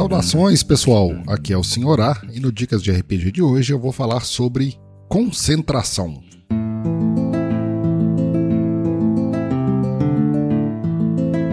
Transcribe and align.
Saudações, 0.00 0.62
pessoal! 0.62 1.10
Aqui 1.26 1.52
é 1.52 1.58
o 1.58 1.62
Senhorá 1.62 2.22
e 2.32 2.40
no 2.40 2.50
Dicas 2.50 2.82
de 2.82 2.90
RPG 2.90 3.32
de 3.32 3.42
hoje 3.42 3.74
eu 3.74 3.78
vou 3.78 3.92
falar 3.92 4.20
sobre 4.20 4.78
concentração. 5.10 6.22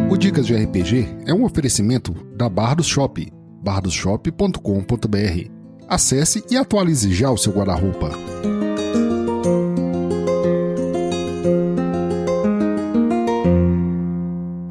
O 0.10 0.16
Dicas 0.16 0.48
de 0.48 0.56
RPG 0.56 1.10
é 1.26 1.34
um 1.34 1.44
oferecimento 1.44 2.14
da 2.38 2.48
Bardos 2.48 2.88
Shop, 2.88 3.30
bardosshop.com.br. 3.62 5.52
Acesse 5.86 6.42
e 6.50 6.56
atualize 6.56 7.14
já 7.14 7.30
o 7.30 7.38
seu 7.38 7.52
guarda-roupa. 7.52 8.12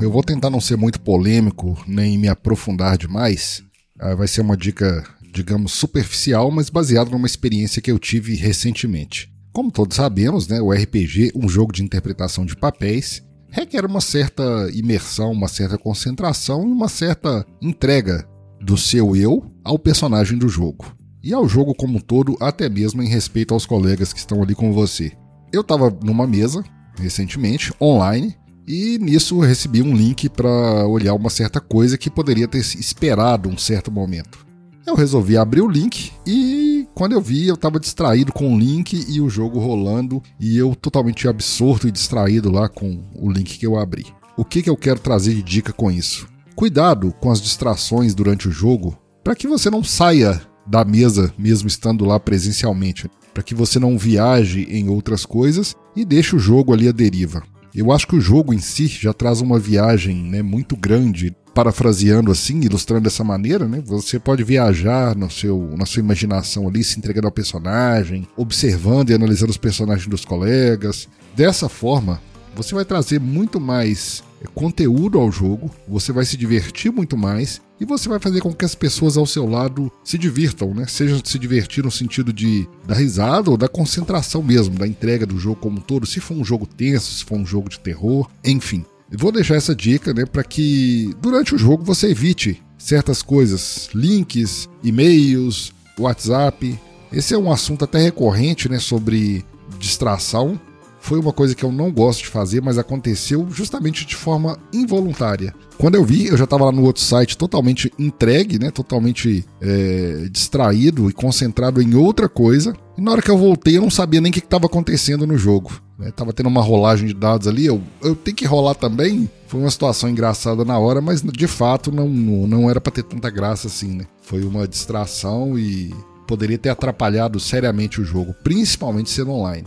Eu 0.01 0.11
vou 0.11 0.23
tentar 0.23 0.49
não 0.49 0.63
ser 0.63 0.79
muito 0.79 0.99
polêmico 0.99 1.77
nem 1.87 2.17
me 2.17 2.27
aprofundar 2.29 2.97
demais. 2.97 3.66
Ah, 3.99 4.15
vai 4.15 4.29
ser 4.29 4.43
uma 4.43 4.57
dica, 4.57 5.05
digamos, 5.33 5.73
superficial, 5.73 6.51
mas 6.51 6.71
baseada 6.71 7.11
numa 7.11 7.27
experiência 7.27 7.81
que 7.81 7.91
eu 7.91 7.99
tive 7.99 8.35
recentemente. 8.35 9.33
Como 9.53 9.71
todos 9.71 9.97
sabemos, 9.97 10.47
né, 10.49 10.61
o 10.61 10.71
RPG, 10.71 11.33
um 11.35 11.49
jogo 11.49 11.73
de 11.73 11.83
interpretação 11.83 12.45
de 12.45 12.55
papéis, 12.55 13.23
requer 13.49 13.87
uma 13.87 14.03
certa 14.03 14.43
imersão, 14.75 15.33
uma 15.33 15.49
certa 15.49 15.79
concentração 15.79 16.63
e 16.69 16.71
uma 16.71 16.89
certa 16.89 17.47
entrega 17.63 18.29
do 18.61 18.77
seu 18.77 19.17
eu 19.17 19.51
ao 19.65 19.79
personagem 19.79 20.37
do 20.37 20.49
jogo. 20.49 20.95
E 21.23 21.33
ao 21.33 21.49
jogo 21.49 21.75
como 21.75 21.99
um 21.99 22.01
todo, 22.01 22.37
até 22.41 22.69
mesmo 22.69 23.03
em 23.03 23.09
respeito 23.09 23.55
aos 23.55 23.67
colegas 23.67 24.13
que 24.13 24.19
estão 24.19 24.43
ali 24.43 24.55
com 24.55 24.73
você. 24.73 25.13
Eu 25.53 25.63
estava 25.63 25.91
numa 26.05 26.27
mesa, 26.27 26.63
recentemente, 26.99 27.73
online, 27.81 28.37
e 28.67 28.99
nisso 28.99 29.39
recebi 29.41 29.83
um 29.83 29.95
link 29.95 30.29
para 30.29 30.87
olhar 30.87 31.15
uma 31.15 31.31
certa 31.31 31.61
coisa 31.61 31.97
que 31.97 32.11
poderia 32.11 32.49
ter 32.49 32.59
esperado 32.59 33.49
um 33.49 33.57
certo 33.57 33.91
momento. 33.93 34.45
Eu 34.87 34.95
resolvi 34.95 35.37
abrir 35.37 35.63
o 35.63 35.69
link 35.69 36.13
e 36.27 36.87
quando 36.95 37.13
eu 37.13 37.21
vi, 37.21 37.47
eu 37.47 37.55
estava 37.55 37.81
distraído 37.81 38.33
com 38.33 38.55
o 38.55 38.59
link 38.59 39.05
e 39.09 39.21
o 39.21 39.29
jogo 39.29 39.59
rolando 39.59 40.23
e 40.39 40.57
eu 40.57 40.75
totalmente 40.75 41.27
absorto 41.29 41.89
e 41.89 41.93
distraído 41.93 42.51
lá 42.51 42.69
com 42.69 43.03
o 43.15 43.31
link 43.31 43.59
que 43.59 43.67
eu 43.67 43.79
abri. 43.79 44.07
O 44.37 44.45
que, 44.45 44.63
que 44.63 44.71
eu 44.71 44.77
quero 44.77 45.01
trazer 45.01 45.35
de 45.35 45.43
dica 45.43 45.73
com 45.73 45.91
isso? 45.91 46.29
Cuidado 46.55 47.13
com 47.21 47.31
as 47.31 47.41
distrações 47.41 48.15
durante 48.15 48.49
o 48.49 48.53
jogo 48.53 48.97
para 49.25 49.35
que 49.35 49.49
você 49.49 49.69
não 49.69 49.83
saia 49.83 50.41
da 50.67 50.85
mesa 50.85 51.33
mesmo 51.37 51.69
estando 51.69 52.05
lá 52.05 52.19
presencialmente, 52.19 53.11
para 53.33 53.43
que 53.43 53.55
você 53.55 53.79
não 53.79 53.99
viaje 53.99 54.67
em 54.71 54.89
outras 54.89 55.25
coisas 55.25 55.75
e 55.95 56.05
deixe 56.05 56.35
o 56.35 56.39
jogo 56.39 56.73
ali 56.73 56.89
à 56.89 56.93
deriva. 56.93 57.43
Eu 57.77 57.93
acho 57.93 58.07
que 58.07 58.17
o 58.17 58.21
jogo 58.21 58.55
em 58.55 58.59
si 58.59 58.87
já 58.87 59.13
traz 59.13 59.43
uma 59.43 59.59
viagem 59.59 60.17
né, 60.17 60.41
muito 60.41 60.75
grande, 60.75 61.37
parafraseando 61.55 62.33
assim, 62.33 62.59
ilustrando 62.61 63.03
dessa 63.03 63.23
maneira, 63.23 63.69
né? 63.69 63.83
Você 63.85 64.19
pode 64.19 64.43
viajar 64.43 65.15
no 65.15 65.31
seu, 65.31 65.75
na 65.77 65.85
sua 65.85 66.01
imaginação 66.01 66.67
ali, 66.67 66.83
se 66.83 66.99
entregando 66.99 67.27
ao 67.27 67.33
personagem, 67.33 68.27
observando 68.35 69.11
e 69.11 69.15
analisando 69.15 69.51
os 69.51 69.59
personagens 69.59 70.07
dos 70.07 70.25
colegas. 70.25 71.07
Dessa 71.37 71.69
forma, 71.69 72.19
você 72.55 72.75
vai 72.75 72.87
trazer 72.87 73.21
muito 73.21 73.61
mais 73.61 74.25
conteúdo 74.55 75.19
ao 75.19 75.31
jogo, 75.31 75.71
você 75.89 76.13
vai 76.13 76.25
se 76.25 76.37
divertir 76.37 76.93
muito 76.93 77.17
mais 77.17 77.61
e 77.81 77.85
você 77.85 78.09
vai 78.09 78.19
fazer 78.19 78.41
com 78.41 78.53
que 78.53 78.65
as 78.65 78.75
pessoas 78.75 79.17
ao 79.17 79.27
seu 79.27 79.49
lado 79.49 79.91
se 80.05 80.17
divirtam, 80.17 80.75
né? 80.75 80.87
Seja 80.87 81.21
se 81.25 81.39
divertir 81.39 81.85
no 81.85 81.91
sentido 81.91 82.33
de 82.33 82.69
da 82.87 82.95
risada 82.95 83.51
ou 83.51 83.57
da 83.57 83.69
concentração 83.69 84.43
mesmo, 84.43 84.79
da 84.79 84.87
entrega 84.87 85.27
do 85.27 85.39
jogo 85.39 85.57
como 85.57 85.79
um 85.79 85.83
todo, 85.83 86.07
se 86.07 86.21
for 86.21 86.37
um 86.37 86.45
jogo 86.45 86.67
tenso, 86.67 87.13
se 87.13 87.25
for 87.25 87.37
um 87.37 87.47
jogo 87.47 87.69
de 87.69 87.79
terror, 87.79 88.29
enfim. 88.45 88.85
Vou 89.11 89.31
deixar 89.31 89.55
essa 89.55 89.75
dica, 89.75 90.13
né, 90.13 90.25
para 90.27 90.43
que 90.43 91.15
durante 91.21 91.55
o 91.55 91.59
jogo 91.59 91.85
você 91.85 92.09
evite 92.09 92.63
certas 92.79 93.23
coisas, 93.23 93.89
links, 93.95 94.69
e-mails, 94.83 95.73
WhatsApp. 95.99 96.79
Esse 97.13 97.35
é 97.35 97.39
um 97.39 97.53
assunto 97.53 97.85
até 97.85 97.99
recorrente, 97.99 98.69
né, 98.69 98.79
sobre 98.79 99.45
distração 99.79 100.61
foi 101.07 101.21
uma 101.21 101.33
coisa 101.33 101.55
que 101.55 101.65
eu 101.65 101.71
não 101.71 101.93
gosto 101.93 102.25
de 102.25 102.29
fazer, 102.29 102.61
mas 102.61 102.79
aconteceu 102.79 103.47
justamente 103.49 104.05
de 104.05 104.17
forma 104.17 104.59
involuntária. 104.73 105.55
Quando 105.79 105.95
eu 105.95 106.05
vi, 106.05 106.27
eu 106.27 106.37
já 106.37 106.43
estava 106.43 106.65
lá 106.65 106.73
no 106.73 106.83
outro 106.83 107.01
site 107.01 107.39
totalmente 107.39 107.93
entregue, 107.97 108.59
né? 108.59 108.73
Totalmente 108.73 109.45
é, 109.61 110.27
distraído 110.29 111.09
e 111.09 111.13
concentrado 111.13 111.81
em 111.81 111.95
outra 111.95 112.29
coisa. 112.29 112.75
E 112.99 113.01
na 113.01 113.13
hora 113.13 113.23
que 113.23 113.31
eu 113.31 113.39
voltei, 113.39 113.77
eu 113.77 113.83
não 113.83 113.91
sabia 113.91 114.21
nem 114.21 114.31
o 114.31 114.33
que 114.33 114.41
estava 114.41 114.67
acontecendo 114.67 115.29
no 115.29 115.39
jogo. 115.39 115.81
Né? 115.97 116.11
Tava 116.11 116.33
tendo 116.33 116.49
uma 116.49 116.61
rolagem 116.61 117.07
de 117.07 117.15
dados 117.15 117.47
ali, 117.47 117.67
eu, 117.67 117.81
eu 118.03 118.17
tenho 118.17 118.37
que 118.37 118.45
rolar 118.45 118.75
também. 118.75 119.31
Foi 119.47 119.61
uma 119.61 119.71
situação 119.71 120.11
engraçada 120.11 120.65
na 120.65 120.77
hora, 120.77 121.01
mas 121.01 121.23
de 121.23 121.47
fato 121.47 121.93
não, 121.93 122.09
não 122.09 122.69
era 122.69 122.81
para 122.81 122.93
ter 122.93 123.05
tanta 123.05 123.31
graça 123.31 123.69
assim, 123.69 123.95
né? 123.95 124.07
Foi 124.23 124.43
uma 124.43 124.67
distração 124.67 125.57
e 125.57 125.95
poderia 126.27 126.59
ter 126.59 126.71
atrapalhado 126.71 127.39
seriamente 127.39 128.01
o 128.01 128.05
jogo, 128.05 128.35
principalmente 128.43 129.09
sendo 129.09 129.31
online. 129.31 129.65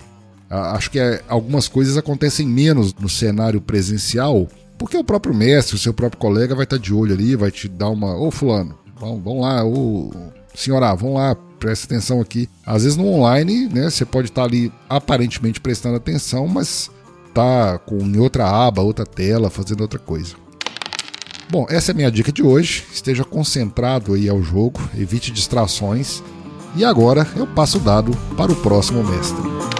Acho 0.49 0.89
que 0.89 0.99
é, 0.99 1.21
algumas 1.27 1.67
coisas 1.67 1.95
acontecem 1.95 2.47
menos 2.47 2.93
no 2.95 3.07
cenário 3.07 3.61
presencial, 3.61 4.47
porque 4.77 4.97
o 4.97 5.03
próprio 5.03 5.33
mestre, 5.33 5.75
o 5.75 5.79
seu 5.79 5.93
próprio 5.93 6.19
colega 6.19 6.55
vai 6.55 6.63
estar 6.63 6.77
de 6.77 6.93
olho 6.93 7.13
ali, 7.13 7.35
vai 7.35 7.51
te 7.51 7.67
dar 7.67 7.89
uma. 7.89 8.15
Ô, 8.15 8.31
Fulano, 8.31 8.75
vamos, 8.99 9.23
vamos 9.23 9.41
lá, 9.41 9.63
ô, 9.63 10.11
senhora, 10.55 10.95
vamos 10.95 11.15
lá, 11.15 11.35
presta 11.59 11.85
atenção 11.85 12.19
aqui. 12.19 12.49
Às 12.65 12.83
vezes 12.83 12.97
no 12.97 13.05
online, 13.05 13.67
né, 13.67 13.89
você 13.89 14.05
pode 14.05 14.29
estar 14.29 14.43
ali 14.43 14.71
aparentemente 14.89 15.59
prestando 15.59 15.97
atenção, 15.97 16.47
mas 16.47 16.89
tá 17.33 17.77
com 17.77 17.97
em 17.99 18.17
outra 18.17 18.49
aba, 18.49 18.81
outra 18.81 19.05
tela, 19.05 19.49
fazendo 19.49 19.81
outra 19.81 19.99
coisa. 19.99 20.35
Bom, 21.51 21.65
essa 21.69 21.91
é 21.91 21.93
a 21.93 21.95
minha 21.95 22.11
dica 22.11 22.31
de 22.31 22.43
hoje. 22.43 22.85
Esteja 22.93 23.23
concentrado 23.23 24.13
aí 24.13 24.29
ao 24.29 24.41
jogo, 24.41 24.79
evite 24.95 25.31
distrações. 25.31 26.21
E 26.75 26.85
agora 26.85 27.27
eu 27.35 27.47
passo 27.47 27.77
o 27.77 27.81
dado 27.81 28.15
para 28.37 28.51
o 28.51 28.55
próximo 28.55 29.03
mestre. 29.03 29.78